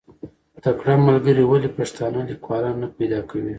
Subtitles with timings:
[0.63, 3.49] تکړه ملګري ولې پښتانه لیکوالان نه پیدا کوي؟